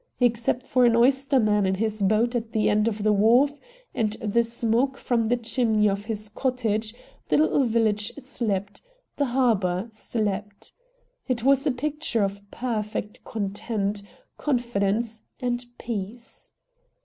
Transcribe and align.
Except 0.19 0.63
for 0.63 0.83
an 0.83 0.95
oyster 0.95 1.39
man 1.39 1.67
in 1.67 1.75
his 1.75 2.01
boat 2.01 2.33
at 2.33 2.53
the 2.53 2.69
end 2.71 2.87
of 2.87 3.03
the 3.03 3.13
wharf, 3.13 3.59
and 3.93 4.13
the 4.13 4.41
smoke 4.43 4.97
from 4.97 5.25
the 5.25 5.37
chimney 5.37 5.87
of 5.87 6.05
his 6.05 6.27
cottage, 6.27 6.95
the 7.27 7.37
little 7.37 7.65
village 7.65 8.11
slept, 8.17 8.81
the 9.17 9.25
harbor 9.25 9.87
slept. 9.91 10.73
It 11.27 11.43
was 11.43 11.67
a 11.67 11.71
picture 11.71 12.23
of 12.23 12.41
perfect 12.49 13.23
content, 13.23 14.01
confidence, 14.39 15.21
and 15.39 15.67
peace. 15.77 16.51